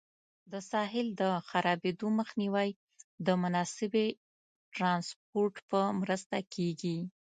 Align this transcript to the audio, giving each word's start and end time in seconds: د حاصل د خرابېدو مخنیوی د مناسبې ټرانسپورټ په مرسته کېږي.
د 0.51 0.53
حاصل 0.69 1.07
د 1.21 1.21
خرابېدو 1.49 2.07
مخنیوی 2.19 2.69
د 3.25 3.27
مناسبې 3.43 4.07
ټرانسپورټ 4.75 5.55
په 5.69 5.79
مرسته 6.01 6.37
کېږي. 6.53 6.97